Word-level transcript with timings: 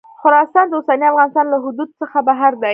خراسان 0.21 0.65
د 0.69 0.73
اوسني 0.77 1.05
افغانستان 1.11 1.45
له 1.49 1.57
حدودو 1.63 1.93
څخه 2.01 2.17
بهر 2.27 2.51
دی. 2.61 2.69